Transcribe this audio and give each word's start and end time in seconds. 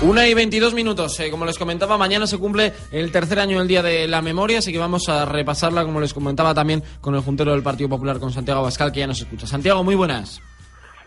Una 0.00 0.28
y 0.28 0.34
22 0.34 0.74
minutos. 0.74 1.18
Eh, 1.18 1.28
como 1.28 1.44
les 1.44 1.58
comentaba, 1.58 1.98
mañana 1.98 2.28
se 2.28 2.38
cumple 2.38 2.72
el 2.92 3.10
tercer 3.10 3.40
año 3.40 3.58
del 3.58 3.66
Día 3.66 3.82
de 3.82 4.06
la 4.06 4.22
Memoria, 4.22 4.60
así 4.60 4.70
que 4.70 4.78
vamos 4.78 5.08
a 5.08 5.24
repasarla, 5.24 5.84
como 5.84 6.00
les 6.00 6.14
comentaba 6.14 6.54
también, 6.54 6.84
con 7.00 7.16
el 7.16 7.20
juntero 7.20 7.50
del 7.50 7.64
Partido 7.64 7.88
Popular, 7.88 8.20
con 8.20 8.32
Santiago 8.32 8.62
Bascal, 8.62 8.92
que 8.92 9.00
ya 9.00 9.08
nos 9.08 9.20
escucha. 9.20 9.48
Santiago, 9.48 9.82
muy 9.82 9.96
buenas. 9.96 10.40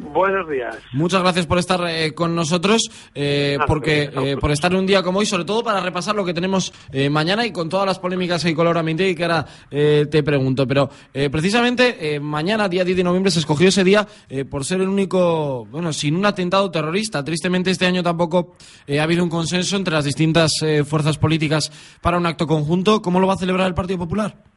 Buenos 0.01 0.49
días. 0.49 0.75
Muchas 0.93 1.21
gracias 1.21 1.45
por 1.45 1.59
estar 1.59 1.79
eh, 1.87 2.13
con 2.13 2.35
nosotros, 2.35 2.89
eh, 3.13 3.57
porque 3.67 4.09
eh, 4.11 4.35
por 4.39 4.51
estar 4.51 4.73
un 4.75 4.85
día 4.87 5.03
como 5.03 5.19
hoy, 5.19 5.25
sobre 5.27 5.45
todo 5.45 5.63
para 5.63 5.79
repasar 5.79 6.15
lo 6.15 6.25
que 6.25 6.33
tenemos 6.33 6.73
mañana 7.09 7.45
y 7.45 7.51
con 7.51 7.69
todas 7.69 7.85
las 7.85 7.99
polémicas 7.99 8.41
que 8.41 8.49
hay 8.49 8.55
coloramente 8.55 9.07
y 9.07 9.15
que 9.15 9.23
ahora 9.23 9.45
te 9.69 10.23
pregunto. 10.23 10.67
Pero 10.67 10.89
precisamente 11.31 12.19
mañana, 12.19 12.67
día 12.67 12.83
10 12.83 12.97
de 12.97 13.03
noviembre, 13.03 13.31
se 13.31 13.39
escogió 13.39 13.69
ese 13.69 13.83
día 13.83 14.07
por 14.49 14.65
ser 14.65 14.81
el 14.81 14.89
único, 14.89 15.65
bueno, 15.65 15.93
sin 15.93 16.15
un 16.15 16.25
atentado 16.25 16.69
terrorista. 16.71 17.23
Tristemente 17.23 17.71
este 17.71 17.85
año 17.85 18.03
tampoco 18.03 18.55
ha 18.89 19.03
habido 19.03 19.23
un 19.23 19.29
consenso 19.29 19.77
entre 19.77 19.93
las 19.93 20.05
distintas 20.05 20.51
fuerzas 20.85 21.17
políticas 21.17 21.71
para 22.01 22.17
un 22.17 22.25
acto 22.25 22.47
conjunto. 22.47 23.01
¿Cómo 23.01 23.19
lo 23.19 23.27
va 23.27 23.35
a 23.35 23.37
celebrar 23.37 23.67
el 23.67 23.73
Partido 23.73 23.99
Popular? 23.99 24.50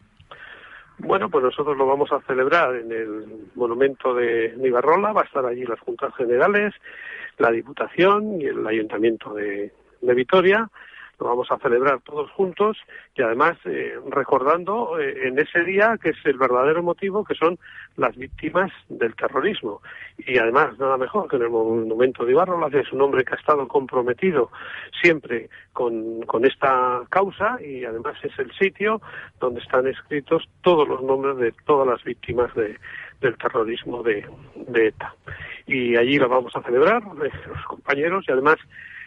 Bueno, 0.98 1.28
pues 1.28 1.44
nosotros 1.44 1.76
lo 1.76 1.86
vamos 1.86 2.12
a 2.12 2.20
celebrar 2.20 2.76
en 2.76 2.92
el 2.92 3.48
monumento 3.54 4.14
de 4.14 4.54
Nibarrola, 4.56 5.12
va 5.12 5.22
a 5.22 5.24
estar 5.24 5.44
allí 5.44 5.64
las 5.64 5.80
juntas 5.80 6.14
generales, 6.16 6.72
la 7.38 7.50
Diputación 7.50 8.40
y 8.40 8.46
el 8.46 8.66
Ayuntamiento 8.66 9.34
de, 9.34 9.72
de 10.00 10.14
Vitoria 10.14 10.70
lo 11.20 11.26
vamos 11.26 11.50
a 11.50 11.58
celebrar 11.58 12.00
todos 12.00 12.30
juntos 12.32 12.76
y 13.16 13.22
además 13.22 13.56
eh, 13.64 13.94
recordando 14.10 14.98
eh, 14.98 15.28
en 15.28 15.38
ese 15.38 15.62
día 15.64 15.98
que 16.02 16.10
es 16.10 16.16
el 16.24 16.38
verdadero 16.38 16.82
motivo 16.82 17.24
que 17.24 17.34
son 17.34 17.58
las 17.96 18.16
víctimas 18.16 18.72
del 18.88 19.14
terrorismo. 19.14 19.80
Y 20.18 20.38
además 20.38 20.78
nada 20.78 20.96
mejor 20.96 21.28
que 21.28 21.36
en 21.36 21.42
el 21.42 21.50
monumento 21.50 22.24
de 22.24 22.32
Ibarrola 22.32 22.68
es 22.72 22.92
un 22.92 23.02
hombre 23.02 23.24
que 23.24 23.34
ha 23.34 23.38
estado 23.38 23.66
comprometido 23.68 24.50
siempre 25.00 25.48
con, 25.72 26.22
con 26.22 26.44
esta 26.44 27.02
causa 27.10 27.58
y 27.62 27.84
además 27.84 28.16
es 28.22 28.36
el 28.38 28.52
sitio 28.52 29.00
donde 29.40 29.60
están 29.60 29.86
escritos 29.86 30.48
todos 30.62 30.88
los 30.88 31.02
nombres 31.02 31.36
de 31.36 31.52
todas 31.64 31.86
las 31.86 32.02
víctimas 32.04 32.54
de, 32.54 32.78
del 33.20 33.36
terrorismo 33.38 34.02
de, 34.02 34.26
de 34.54 34.88
ETA. 34.88 35.14
Y 35.66 35.96
allí 35.96 36.18
lo 36.18 36.28
vamos 36.28 36.54
a 36.54 36.62
celebrar 36.62 37.02
eh, 37.02 37.30
los 37.48 37.64
compañeros 37.66 38.24
y 38.28 38.32
además 38.32 38.56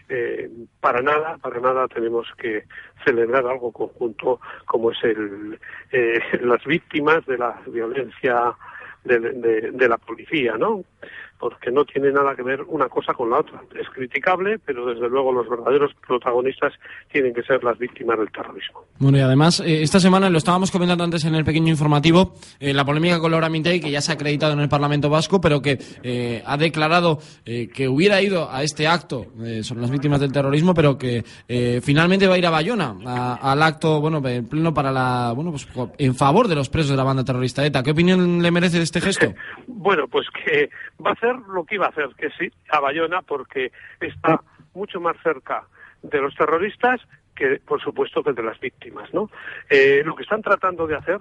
eh, 0.09 0.49
para 0.79 1.01
nada, 1.01 1.37
para 1.37 1.59
nada 1.59 1.87
tenemos 1.87 2.27
que 2.37 2.63
celebrar 3.03 3.45
algo 3.45 3.71
conjunto 3.71 4.39
como 4.65 4.91
es 4.91 5.03
el, 5.03 5.59
eh, 5.91 6.19
las 6.41 6.63
víctimas 6.65 7.25
de 7.25 7.37
la 7.37 7.61
violencia 7.67 8.55
de, 9.03 9.71
de, 9.71 9.87
la 9.87 9.97
policía, 9.97 10.57
¿no? 10.57 10.83
Porque 11.39 11.71
no 11.71 11.85
tiene 11.85 12.11
nada 12.11 12.35
que 12.35 12.43
ver 12.43 12.61
una 12.63 12.89
cosa 12.89 13.13
con 13.13 13.29
la 13.29 13.39
otra. 13.39 13.61
Es 13.79 13.87
criticable, 13.89 14.59
pero 14.59 14.85
desde 14.85 15.07
luego 15.09 15.31
los 15.31 15.47
verdaderos 15.47 15.91
protagonistas 16.05 16.73
tienen 17.11 17.33
que 17.33 17.43
ser 17.43 17.63
las 17.63 17.77
víctimas 17.77 18.17
del 18.17 18.31
terrorismo. 18.31 18.85
Bueno, 18.99 19.17
y 19.17 19.21
además, 19.21 19.59
eh, 19.59 19.83
esta 19.83 19.99
semana, 19.99 20.29
lo 20.29 20.37
estábamos 20.37 20.71
comentando 20.71 21.03
antes 21.03 21.25
en 21.25 21.35
el 21.35 21.45
pequeño 21.45 21.69
informativo, 21.69 22.33
eh, 22.59 22.73
la 22.73 22.85
polémica 22.85 23.19
con 23.19 23.31
Laura 23.31 23.49
Mintei, 23.49 23.79
que 23.79 23.91
ya 23.91 24.01
se 24.01 24.11
ha 24.11 24.15
acreditado 24.15 24.53
en 24.53 24.59
el 24.59 24.69
Parlamento 24.69 25.09
Vasco, 25.09 25.39
pero 25.39 25.61
que 25.61 25.77
eh, 26.03 26.41
ha 26.45 26.57
declarado 26.57 27.19
que 27.45 27.87
hubiera 27.87 28.21
ido 28.21 28.49
a 28.51 28.63
este 28.63 28.87
acto 28.87 29.27
sobre 29.61 29.81
las 29.81 29.91
víctimas 29.91 30.19
del 30.19 30.31
terrorismo, 30.31 30.73
pero 30.73 30.97
que 30.97 31.23
finalmente 31.81 32.27
va 32.27 32.35
a 32.35 32.37
ir 32.37 32.45
a 32.45 32.49
Bayona, 32.49 32.95
al 33.41 33.63
acto, 33.63 34.01
bueno, 34.01 34.21
en 34.27 34.47
pleno 34.47 34.73
para 34.73 34.91
la, 34.91 35.33
bueno, 35.35 35.51
pues 35.51 35.67
en 35.97 36.15
favor 36.15 36.47
de 36.47 36.55
los 36.55 36.69
presos 36.69 36.91
de 36.91 36.97
la 36.97 37.03
banda 37.03 37.23
terrorista 37.23 37.65
ETA. 37.65 37.83
¿Qué 37.83 37.91
opinión 37.91 38.41
le 38.41 38.51
merece 38.51 38.77
de 38.77 38.83
este 38.83 39.01
gesto? 39.01 39.33
bueno, 39.67 40.07
pues 40.07 40.27
que 40.29 40.69
va 41.03 41.11
a 41.11 41.15
ser 41.15 41.26
lo 41.35 41.65
que 41.65 41.75
iba 41.75 41.85
a 41.85 41.89
hacer, 41.89 42.09
que 42.17 42.29
sí, 42.31 42.51
a 42.69 42.79
Bayona, 42.79 43.21
porque 43.21 43.71
está 43.99 44.41
mucho 44.73 44.99
más 44.99 45.17
cerca 45.23 45.67
de 46.01 46.21
los 46.21 46.35
terroristas 46.35 47.01
que, 47.35 47.59
por 47.65 47.81
supuesto, 47.81 48.23
que 48.23 48.33
de 48.33 48.43
las 48.43 48.59
víctimas, 48.59 49.13
¿no? 49.13 49.29
Eh, 49.69 50.01
lo 50.05 50.15
que 50.15 50.23
están 50.23 50.41
tratando 50.41 50.87
de 50.87 50.95
hacer, 50.95 51.19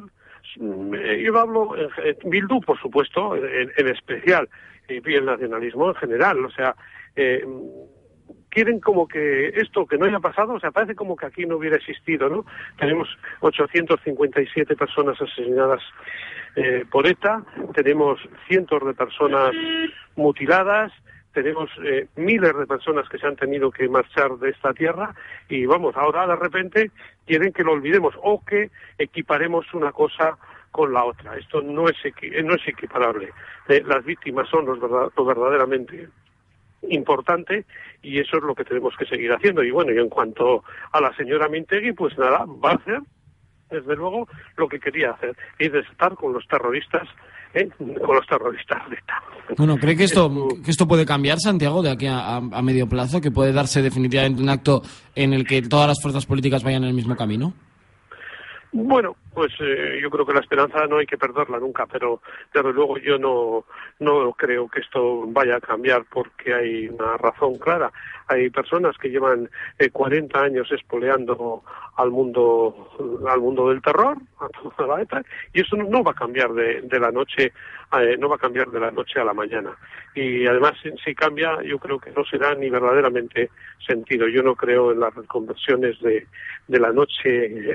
mm, 0.58 0.94
eh, 0.94 1.22
yo 1.22 1.38
hablo, 1.38 1.74
en 1.76 2.30
Bildu, 2.30 2.60
por 2.60 2.78
supuesto, 2.80 3.36
en, 3.36 3.88
especial, 3.88 4.48
y 4.88 5.14
el 5.14 5.24
nacionalismo 5.24 5.88
en 5.88 5.94
general, 5.96 6.44
o 6.44 6.50
sea, 6.50 6.74
eh, 7.16 7.44
quieren 8.56 8.80
como 8.80 9.06
que 9.06 9.48
esto 9.48 9.86
que 9.86 9.98
no 9.98 10.06
haya 10.06 10.20
pasado, 10.20 10.54
o 10.54 10.60
sea, 10.60 10.70
parece 10.70 10.94
como 10.94 11.16
que 11.16 11.26
aquí 11.26 11.44
no 11.44 11.56
hubiera 11.56 11.76
existido, 11.76 12.28
¿no? 12.28 12.46
Tenemos 12.78 13.08
857 13.40 14.74
personas 14.76 15.20
asesinadas 15.20 15.82
eh, 16.56 16.84
por 16.90 17.06
ETA, 17.06 17.44
tenemos 17.74 18.18
cientos 18.48 18.84
de 18.84 18.94
personas 18.94 19.52
mutiladas, 20.16 20.90
tenemos 21.32 21.70
eh, 21.84 22.06
miles 22.16 22.56
de 22.56 22.66
personas 22.66 23.06
que 23.10 23.18
se 23.18 23.26
han 23.26 23.36
tenido 23.36 23.70
que 23.70 23.86
marchar 23.90 24.38
de 24.38 24.48
esta 24.48 24.72
tierra 24.72 25.14
y 25.50 25.66
vamos, 25.66 25.94
ahora 25.96 26.26
de 26.26 26.36
repente 26.36 26.90
quieren 27.26 27.52
que 27.52 27.62
lo 27.62 27.72
olvidemos 27.72 28.14
o 28.22 28.42
que 28.42 28.70
equiparemos 28.96 29.66
una 29.74 29.92
cosa 29.92 30.38
con 30.70 30.94
la 30.94 31.04
otra. 31.04 31.36
Esto 31.36 31.60
no 31.60 31.90
es, 31.90 31.96
no 32.42 32.54
es 32.54 32.66
equiparable. 32.66 33.32
Eh, 33.68 33.82
las 33.86 34.02
víctimas 34.02 34.48
son 34.48 34.64
los 34.64 34.78
lo 34.78 35.24
verdaderamente 35.26 36.08
importante 36.88 37.66
y 38.00 38.18
eso 38.18 38.38
es 38.38 38.42
lo 38.42 38.54
que 38.54 38.64
tenemos 38.64 38.96
que 38.96 39.04
seguir 39.04 39.30
haciendo. 39.30 39.62
Y 39.62 39.70
bueno, 39.70 39.92
y 39.92 39.98
en 39.98 40.08
cuanto 40.08 40.64
a 40.92 41.02
la 41.02 41.14
señora 41.16 41.48
Mintegui, 41.48 41.92
pues 41.92 42.16
nada, 42.16 42.46
va 42.46 42.70
a 42.70 42.74
hacer 42.76 43.00
desde 43.70 43.96
luego, 43.96 44.28
lo 44.56 44.68
que 44.68 44.78
quería 44.78 45.10
hacer, 45.10 45.36
es 45.58 45.72
estar 45.74 46.14
con 46.14 46.32
los 46.32 46.46
terroristas, 46.46 47.08
¿eh? 47.54 47.68
con 47.78 48.16
los 48.16 48.26
terroristas 48.26 48.88
de 48.90 48.96
ETA. 48.96 49.22
Bueno, 49.56 49.76
¿cree 49.76 49.96
que 49.96 50.04
esto, 50.04 50.48
que 50.64 50.70
esto 50.70 50.86
puede 50.86 51.06
cambiar, 51.06 51.38
Santiago, 51.38 51.82
de 51.82 51.90
aquí 51.90 52.06
a, 52.06 52.36
a 52.36 52.62
medio 52.62 52.88
plazo? 52.88 53.20
¿Que 53.20 53.30
puede 53.30 53.52
darse 53.52 53.82
definitivamente 53.82 54.42
un 54.42 54.48
acto 54.48 54.82
en 55.14 55.32
el 55.32 55.46
que 55.46 55.62
todas 55.62 55.88
las 55.88 56.02
fuerzas 56.02 56.26
políticas 56.26 56.62
vayan 56.62 56.82
en 56.82 56.90
el 56.90 56.94
mismo 56.94 57.16
camino? 57.16 57.52
Bueno, 58.72 59.16
pues 59.36 59.52
eh, 59.60 59.98
yo 60.00 60.08
creo 60.08 60.24
que 60.24 60.32
la 60.32 60.40
esperanza 60.40 60.86
no 60.86 60.96
hay 60.96 61.04
que 61.04 61.18
perderla 61.18 61.58
nunca, 61.58 61.84
pero 61.84 62.22
desde 62.54 62.72
luego 62.72 62.96
yo 62.96 63.18
no, 63.18 63.66
no 63.98 64.32
creo 64.32 64.66
que 64.66 64.80
esto 64.80 65.26
vaya 65.26 65.56
a 65.56 65.60
cambiar 65.60 66.06
porque 66.10 66.54
hay 66.54 66.88
una 66.88 67.18
razón 67.18 67.58
clara. 67.58 67.92
Hay 68.28 68.48
personas 68.48 68.96
que 68.96 69.10
llevan 69.10 69.50
eh, 69.78 69.90
40 69.90 70.40
años 70.40 70.72
espoleando 70.72 71.62
al 71.96 72.10
mundo, 72.10 72.88
al 73.28 73.40
mundo 73.40 73.68
del 73.68 73.82
terror, 73.82 74.16
a 74.40 74.48
toda 74.48 74.96
la 74.96 75.02
ETA, 75.02 75.22
y 75.52 75.60
eso 75.60 75.76
no 75.76 76.02
va 76.02 76.12
a 76.12 76.14
cambiar 76.14 76.54
de, 76.54 76.80
de 76.80 76.98
la 76.98 77.10
noche, 77.10 77.52
eh, 78.00 78.16
no 78.18 78.30
va 78.30 78.36
a 78.36 78.38
cambiar 78.38 78.68
de 78.70 78.80
la 78.80 78.90
noche 78.90 79.20
a 79.20 79.24
la 79.24 79.34
mañana. 79.34 79.76
Y 80.14 80.46
además, 80.46 80.72
si, 81.04 81.14
cambia, 81.14 81.62
yo 81.62 81.78
creo 81.78 81.98
que 81.98 82.10
no 82.12 82.24
será 82.24 82.54
ni 82.54 82.70
verdaderamente 82.70 83.50
sentido. 83.86 84.28
Yo 84.28 84.42
no 84.42 84.54
creo 84.56 84.92
en 84.92 85.00
las 85.00 85.14
reconversiones 85.14 86.00
de, 86.00 86.26
de 86.68 86.80
la 86.80 86.90
noche, 86.90 87.30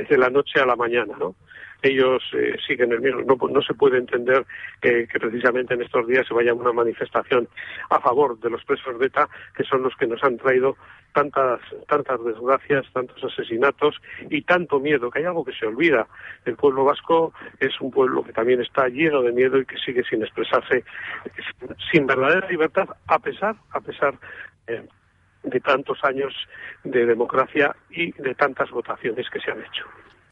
de 0.09 0.17
la 0.17 0.31
noche 0.31 0.59
a 0.59 0.65
la 0.65 0.75
mañana, 0.75 1.13
¿no? 1.19 1.35
Ellos 1.81 2.21
eh, 2.33 2.57
siguen 2.65 2.91
el 2.91 3.01
mismo. 3.01 3.21
No, 3.21 3.47
no 3.47 3.61
se 3.61 3.73
puede 3.73 3.97
entender 3.97 4.45
que, 4.81 5.07
precisamente 5.19 5.73
en 5.73 5.81
estos 5.81 6.07
días 6.07 6.27
se 6.27 6.33
vaya 6.33 6.53
una 6.53 6.71
manifestación 6.71 7.47
a 7.89 7.99
favor 7.99 8.39
de 8.39 8.49
los 8.49 8.63
presos 8.63 8.99
de 8.99 9.07
ETA, 9.07 9.27
que 9.55 9.63
son 9.63 9.83
los 9.83 9.95
que 9.95 10.07
nos 10.07 10.23
han 10.23 10.37
traído 10.37 10.77
tantas, 11.13 11.59
tantas 11.87 12.23
desgracias, 12.23 12.85
tantos 12.93 13.23
asesinatos 13.23 13.95
y 14.29 14.43
tanto 14.43 14.79
miedo, 14.79 15.09
que 15.09 15.19
hay 15.19 15.25
algo 15.25 15.43
que 15.43 15.53
se 15.53 15.65
olvida. 15.65 16.07
El 16.45 16.55
pueblo 16.55 16.85
vasco 16.85 17.33
es 17.59 17.79
un 17.81 17.91
pueblo 17.91 18.23
que 18.23 18.33
también 18.33 18.61
está 18.61 18.87
lleno 18.87 19.21
de 19.21 19.31
miedo 19.31 19.57
y 19.57 19.65
que 19.65 19.77
sigue 19.77 20.03
sin 20.03 20.21
expresarse 20.21 20.83
sin 21.91 22.05
verdadera 22.05 22.47
libertad, 22.47 22.87
a 23.07 23.19
pesar, 23.19 23.55
a 23.71 23.81
pesar 23.81 24.13
de 25.43 25.59
tantos 25.59 26.03
años 26.03 26.33
de 26.83 27.05
democracia 27.05 27.75
y 27.89 28.11
de 28.13 28.35
tantas 28.35 28.69
votaciones 28.69 29.29
que 29.29 29.39
se 29.39 29.51
han 29.51 29.59
hecho. 29.59 29.85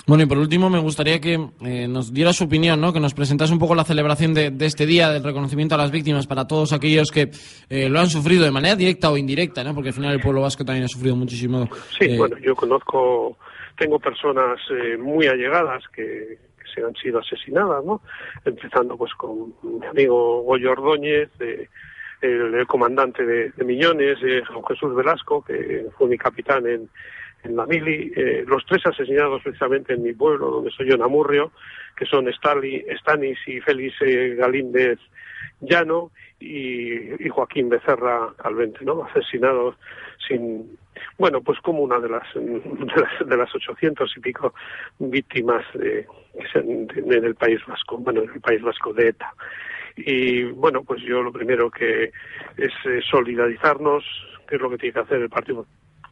Bueno, 0.09 0.23
y 0.23 0.25
por 0.25 0.39
último 0.39 0.71
me 0.71 0.79
gustaría 0.79 1.21
que 1.21 1.35
eh, 1.61 1.87
nos 1.87 2.11
diera 2.11 2.33
su 2.33 2.45
opinión, 2.45 2.81
¿no? 2.81 2.91
que 2.91 2.99
nos 2.99 3.13
presentase 3.13 3.53
un 3.53 3.59
poco 3.59 3.75
la 3.75 3.83
celebración 3.83 4.33
de, 4.33 4.51
este 4.61 4.87
día 4.87 5.11
del 5.11 5.23
reconocimiento 5.23 5.75
a 5.75 5.77
las 5.77 5.91
víctimas 5.91 6.25
para 6.25 6.47
todos 6.47 6.73
aquellos 6.73 7.11
que 7.11 7.29
eh, 7.69 7.89
lo 7.89 7.99
han 7.99 8.07
sufrido 8.07 8.43
de 8.43 8.49
manera 8.49 8.75
directa 8.75 9.11
o 9.11 9.17
indirecta, 9.17 9.63
¿no? 9.63 9.75
porque 9.75 9.89
al 9.89 9.93
final 9.93 10.15
el 10.15 10.19
pueblo 10.19 10.41
vasco 10.41 10.65
también 10.65 10.85
ha 10.85 10.87
sufrido 10.87 11.15
muchísimo. 11.15 11.69
Sí, 11.99 12.05
eh, 12.05 12.17
bueno, 12.17 12.39
yo 12.39 12.55
conozco, 12.55 13.37
tengo 13.77 13.99
personas 13.99 14.59
muy 14.99 15.27
allegadas 15.27 15.83
que, 15.93 16.39
se 16.73 16.83
han 16.83 16.95
sido 16.95 17.19
asesinadas, 17.19 17.85
¿no? 17.85 18.01
empezando 18.45 18.97
pues 18.97 19.13
con 19.13 19.53
mi 19.61 19.85
amigo 19.85 20.41
Goyo 20.41 20.71
Ordóñez, 20.71 21.29
el, 22.21 22.65
comandante 22.65 23.23
de, 23.23 23.51
de 23.51 23.63
Millones, 23.63 24.17
Juan 24.47 24.65
Jesús 24.69 24.95
Velasco, 24.95 25.43
que 25.43 25.85
fue 25.95 26.07
mi 26.07 26.17
capitán 26.17 26.65
en 26.65 26.89
en 27.43 27.55
la 27.55 27.65
mili, 27.65 28.11
eh, 28.15 28.43
los 28.45 28.65
tres 28.65 28.85
asesinados 28.85 29.41
precisamente 29.41 29.93
en 29.93 30.03
mi 30.03 30.13
pueblo, 30.13 30.49
donde 30.49 30.71
soy 30.71 30.87
yo, 30.87 30.95
en 30.95 31.01
Amurrio, 31.01 31.51
que 31.95 32.05
son 32.05 32.27
Stanis 32.31 33.37
y 33.47 33.59
Félix 33.61 33.95
eh, 34.01 34.35
Galíndez 34.37 34.99
Llano 35.61 36.11
y, 36.39 37.27
Joaquín 37.29 37.69
Becerra 37.69 38.33
Calvente, 38.37 38.83
¿no? 38.85 39.03
Asesinados 39.03 39.75
sin, 40.27 40.77
bueno, 41.17 41.41
pues 41.41 41.59
como 41.59 41.81
una 41.81 41.99
de 41.99 42.09
las, 42.09 42.27
de 42.33 43.37
las, 43.37 43.53
800 43.53 44.17
y 44.17 44.19
pico 44.19 44.53
víctimas 44.99 45.65
de, 45.73 46.07
en 46.53 47.25
el 47.25 47.35
País 47.35 47.59
Vasco, 47.67 47.97
bueno, 47.97 48.21
en 48.23 48.31
el 48.31 48.41
País 48.41 48.61
Vasco 48.61 48.93
de 48.93 49.09
ETA. 49.09 49.33
Y 49.97 50.43
bueno, 50.43 50.83
pues 50.83 51.01
yo 51.01 51.21
lo 51.21 51.31
primero 51.31 51.69
que 51.69 52.11
es 52.55 52.73
eh, 52.85 53.01
solidarizarnos 53.09 54.03
que 54.47 54.55
es 54.55 54.61
lo 54.61 54.69
que 54.69 54.77
tiene 54.77 54.93
que 54.93 54.99
hacer 54.99 55.21
el 55.21 55.29
Partido 55.29 55.67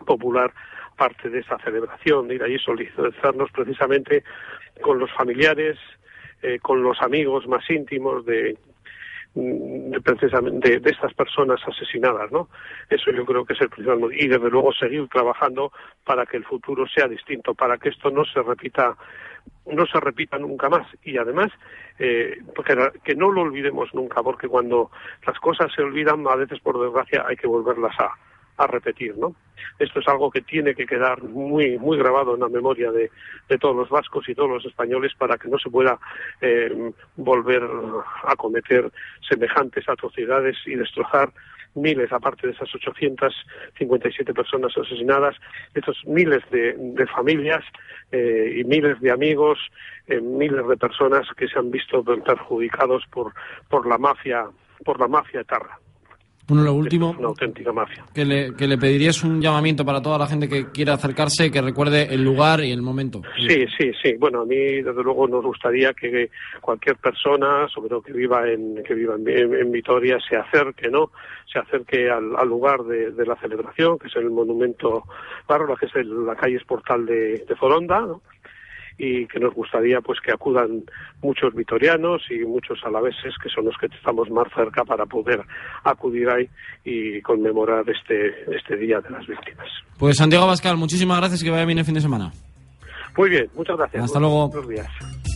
Popular, 0.07 0.51
parte 0.97 1.29
de 1.29 1.39
esa 1.39 1.59
celebración, 1.59 2.27
de 2.27 2.35
ir 2.35 2.43
allí 2.43 2.57
solidarizarnos 2.57 3.51
precisamente 3.51 4.23
con 4.81 4.97
los 4.97 5.11
familiares, 5.13 5.77
eh, 6.41 6.59
con 6.59 6.81
los 6.81 7.01
amigos 7.01 7.47
más 7.47 7.69
íntimos 7.69 8.25
de, 8.25 8.57
de 9.35 10.01
precisamente 10.01 10.79
de, 10.79 10.89
estas 10.89 11.13
personas 11.13 11.61
asesinadas, 11.67 12.31
¿no? 12.31 12.49
Eso 12.89 13.11
yo 13.11 13.25
creo 13.25 13.45
que 13.45 13.53
es 13.53 13.61
el 13.61 13.69
principal 13.69 13.99
motivo. 13.99 14.23
Y 14.23 14.27
desde 14.27 14.49
luego 14.49 14.73
seguir 14.73 15.07
trabajando 15.09 15.71
para 16.03 16.25
que 16.25 16.37
el 16.37 16.45
futuro 16.45 16.87
sea 16.87 17.07
distinto, 17.07 17.53
para 17.53 17.77
que 17.77 17.89
esto 17.89 18.09
no 18.09 18.25
se 18.25 18.41
repita 18.41 18.95
no 19.65 19.85
se 19.85 19.99
repita 19.99 20.37
nunca 20.37 20.69
más 20.69 20.85
y 21.03 21.17
además 21.17 21.51
eh, 21.99 22.37
que 23.03 23.15
no 23.15 23.31
lo 23.31 23.41
olvidemos 23.41 23.93
nunca 23.93 24.21
porque 24.21 24.47
cuando 24.47 24.91
las 25.25 25.39
cosas 25.39 25.71
se 25.73 25.81
olvidan 25.81 26.25
a 26.27 26.35
veces 26.35 26.59
por 26.59 26.81
desgracia 26.81 27.25
hay 27.25 27.37
que 27.37 27.47
volverlas 27.47 27.97
a, 27.99 28.11
a 28.57 28.67
repetir, 28.67 29.17
¿no? 29.17 29.35
Esto 29.79 29.99
es 29.99 30.07
algo 30.07 30.31
que 30.31 30.41
tiene 30.41 30.75
que 30.75 30.85
quedar 30.85 31.23
muy 31.23 31.77
muy 31.77 31.97
grabado 31.97 32.35
en 32.35 32.41
la 32.41 32.49
memoria 32.49 32.91
de, 32.91 33.11
de 33.49 33.57
todos 33.57 33.75
los 33.75 33.89
vascos 33.89 34.27
y 34.29 34.35
todos 34.35 34.49
los 34.49 34.65
españoles 34.65 35.13
para 35.17 35.37
que 35.37 35.47
no 35.47 35.57
se 35.57 35.69
pueda 35.69 35.99
eh, 36.41 36.91
volver 37.15 37.63
a 38.23 38.35
cometer 38.35 38.91
semejantes 39.27 39.87
atrocidades 39.87 40.57
y 40.65 40.75
destrozar 40.75 41.31
miles, 41.77 42.11
aparte 42.11 42.47
de 42.47 42.53
esas 42.53 42.73
857 42.73 44.33
personas 44.33 44.75
asesinadas, 44.77 45.35
estos 45.73 45.97
miles 46.05 46.43
de, 46.51 47.07
familias 47.07 47.63
eh, 48.11 48.57
y 48.57 48.63
miles 48.63 48.99
de 48.99 49.11
amigos, 49.11 49.59
eh, 50.07 50.19
miles 50.19 50.67
de 50.67 50.77
personas 50.77 51.27
que 51.37 51.47
se 51.47 51.57
han 51.57 51.71
visto 51.71 52.03
perjudicados 52.03 53.05
por, 53.11 53.33
por 53.69 53.87
la 53.87 53.97
mafia, 53.97 54.47
por 54.83 54.99
la 54.99 55.07
mafia 55.07 55.41
etarra. 55.41 55.79
Bueno, 56.47 56.63
lo 56.63 56.73
último. 56.73 57.13
una 57.17 57.27
auténtica 57.27 57.73
mafia. 57.73 58.05
Que 58.13 58.23
le, 58.23 58.55
que 58.55 58.67
le 58.67 58.77
pedirías 58.77 59.21
un 59.23 59.41
llamamiento 59.41 59.83
para 59.83 60.01
toda 60.01 60.17
la 60.17 60.27
gente 60.27 60.47
que 60.47 60.71
quiera 60.71 60.93
acercarse, 60.93 61.51
que 61.51 61.61
recuerde 61.61 62.13
el 62.13 62.23
lugar 62.23 62.63
y 62.63 62.71
el 62.71 62.81
momento. 62.81 63.21
Sí, 63.37 63.65
sí, 63.77 63.91
sí. 64.01 64.13
Bueno, 64.17 64.41
a 64.41 64.45
mí, 64.45 64.81
desde 64.81 65.03
luego, 65.03 65.27
nos 65.27 65.43
gustaría 65.43 65.93
que 65.93 66.29
cualquier 66.61 66.95
persona, 66.95 67.67
sobre 67.67 67.89
todo 67.89 68.01
que 68.01 68.13
viva 68.13 68.49
en, 68.49 68.81
que 68.83 68.93
viva 68.93 69.15
en, 69.15 69.71
Vitoria, 69.71 70.17
se 70.27 70.37
acerque, 70.37 70.89
¿no? 70.89 71.11
Se 71.51 71.59
acerque 71.59 72.09
al, 72.09 72.47
lugar 72.47 72.83
de, 72.83 73.25
la 73.25 73.35
celebración, 73.35 73.99
que 73.99 74.07
es 74.07 74.15
el 74.15 74.29
monumento 74.29 75.03
Bárbara, 75.47 75.75
que 75.77 75.87
es 75.87 76.05
la 76.05 76.35
calle 76.35 76.55
Esportal 76.55 77.05
de, 77.05 77.45
de 77.45 77.55
Foronda, 77.55 77.99
¿no? 78.01 78.21
Y 78.97 79.27
que 79.27 79.39
nos 79.39 79.53
gustaría 79.53 80.01
pues 80.01 80.19
que 80.19 80.31
acudan 80.31 80.83
muchos 81.21 81.53
vitorianos 81.53 82.23
y 82.29 82.39
muchos 82.45 82.79
alaveses 82.83 83.35
que 83.41 83.49
son 83.49 83.65
los 83.65 83.77
que 83.77 83.87
estamos 83.87 84.29
más 84.29 84.47
cerca 84.55 84.83
para 84.83 85.05
poder 85.05 85.41
acudir 85.83 86.29
ahí 86.29 86.49
y 86.83 87.21
conmemorar 87.21 87.83
este 87.89 88.55
este 88.55 88.75
día 88.77 88.99
de 89.01 89.09
las 89.09 89.25
víctimas. 89.27 89.67
Pues 89.99 90.17
Santiago 90.17 90.47
Bascal, 90.47 90.77
muchísimas 90.77 91.19
gracias 91.19 91.43
que 91.43 91.49
vaya 91.49 91.65
bien 91.65 91.79
el 91.79 91.85
fin 91.85 91.95
de 91.95 92.01
semana. 92.01 92.31
Muy 93.17 93.29
bien, 93.29 93.47
muchas 93.55 93.77
gracias. 93.77 94.03
Hasta 94.03 94.19
luego. 94.19 94.49
Buenos 94.49 94.69
días. 94.69 95.26